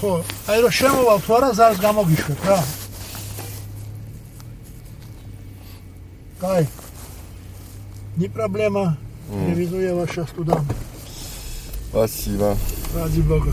ხო 0.00 0.12
აი 0.50 0.58
რომ 0.64 0.72
შემოვალ 0.80 1.18
თუ 1.26 1.30
არა 1.38 1.50
ზარს 1.58 1.78
გამოგიშვებ 1.86 2.40
რა 2.48 2.58
კაი 6.40 6.64
не 8.16 8.28
проблема 8.28 8.96
привезу 9.28 9.80
я 9.80 9.94
вас 9.94 10.08
сейчас 10.10 10.30
туда 10.30 10.60
Спасибо. 11.90 12.56
ради 12.94 13.20
бога 13.20 13.52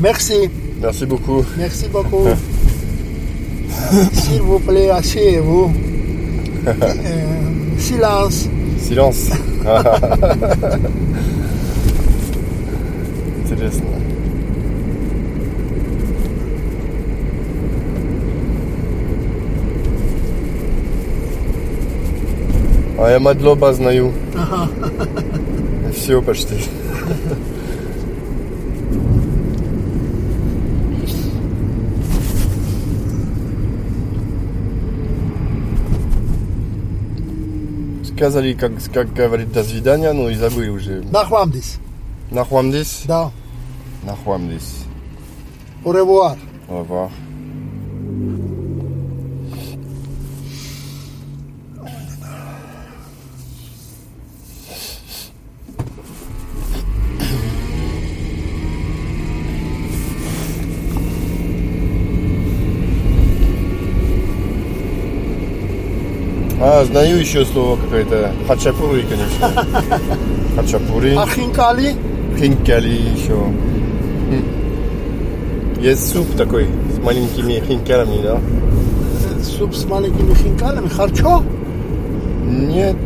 merci 0.00 0.50
Merci 0.80 1.04
beaucoup. 1.06 1.44
merci 1.56 1.86
beaucoup 1.88 2.26
s'il 4.12 4.42
vous 4.42 4.58
plaît 4.60 4.90
asseyez-vous 4.90 5.72
Euh, 6.66 7.78
silence 7.78 8.48
Silence. 8.80 9.22
Интересно. 13.42 13.88
А 23.01 23.09
я 23.09 23.19
Мадлоба 23.19 23.73
знаю. 23.73 24.13
Ага. 24.35 24.69
Все 25.95 26.21
почти. 26.21 26.55
Сказали, 38.03 38.51
как, 38.53 38.73
как 38.93 39.13
говорит, 39.13 39.53
до 39.53 39.63
свидания, 39.63 40.11
но 40.11 40.29
и 40.29 40.35
забыли 40.35 40.67
уже. 40.67 41.01
Нахвамдис. 41.09 41.79
Нахвамдис? 42.31 43.03
Да. 43.05 43.31
Нахвамдис. 44.03 44.83
Au 45.85 45.93
revoir. 45.93 46.37
Au 46.67 46.79
revoir. 46.79 47.09
А, 66.61 66.83
знаю 66.83 67.19
еще 67.19 67.45
слово 67.45 67.77
какое-то. 67.77 68.31
Хачапури, 68.47 69.03
конечно. 69.03 69.65
Хачапури. 70.55 71.15
А 71.15 71.25
хинкали? 71.25 71.95
Хинкали 72.37 72.89
еще. 72.89 73.35
Хм. 74.29 74.43
Есть 75.81 76.11
суп 76.11 76.27
такой 76.35 76.67
с 76.93 76.99
маленькими 76.99 77.63
хинкалами, 77.65 78.21
да? 78.21 78.39
Суп 79.41 79.73
с 79.73 79.85
маленькими 79.85 80.33
хинкалами? 80.33 80.89
Харчо? 80.89 81.43
Нет. 82.45 82.97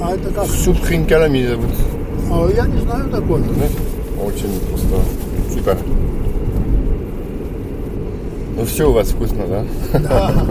А 0.00 0.14
это 0.14 0.30
как? 0.30 0.46
Суп 0.46 0.78
с 0.82 0.88
хинкалами 0.88 1.46
зовут. 1.46 1.70
А, 2.32 2.48
я 2.56 2.66
не 2.66 2.80
знаю 2.80 3.10
такой. 3.10 3.40
Нет? 3.40 3.72
Очень 4.24 4.58
просто. 4.68 4.96
типа. 5.52 5.76
Ну 8.56 8.64
все 8.64 8.88
у 8.88 8.92
вас 8.92 9.08
вкусно, 9.08 9.44
да? 9.46 9.64
Да. 9.98 10.32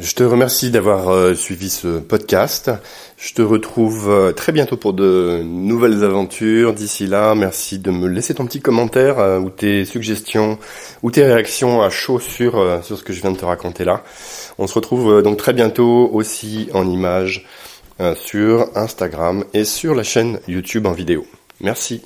Je 0.00 0.14
te 0.14 0.22
remercie 0.22 0.70
d'avoir 0.70 1.08
euh, 1.08 1.34
suivi 1.34 1.68
ce 1.68 1.98
podcast. 1.98 2.70
Je 3.16 3.34
te 3.34 3.42
retrouve 3.42 4.08
euh, 4.08 4.32
très 4.32 4.52
bientôt 4.52 4.76
pour 4.76 4.92
de 4.92 5.42
nouvelles 5.44 6.04
aventures. 6.04 6.72
D'ici 6.72 7.08
là, 7.08 7.34
merci 7.34 7.80
de 7.80 7.90
me 7.90 8.06
laisser 8.06 8.32
ton 8.34 8.46
petit 8.46 8.60
commentaire 8.60 9.18
euh, 9.18 9.40
ou 9.40 9.50
tes 9.50 9.84
suggestions 9.84 10.60
ou 11.02 11.10
tes 11.10 11.24
réactions 11.24 11.82
à 11.82 11.90
chaud 11.90 12.20
sur, 12.20 12.80
ce 12.84 13.02
que 13.02 13.12
je 13.12 13.20
viens 13.20 13.32
de 13.32 13.38
te 13.38 13.44
raconter 13.44 13.84
là. 13.84 14.04
On 14.58 14.68
se 14.68 14.74
retrouve 14.74 15.20
donc 15.20 15.36
très 15.36 15.52
bientôt 15.52 16.08
aussi 16.12 16.68
en 16.74 16.88
images 16.88 17.44
sur 18.14 18.68
Instagram 18.76 19.44
et 19.52 19.64
sur 19.64 19.96
la 19.96 20.04
chaîne 20.04 20.38
YouTube 20.46 20.86
en 20.86 20.92
vidéo. 20.92 21.26
Merci. 21.60 22.02